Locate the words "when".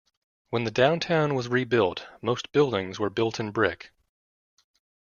0.49-0.63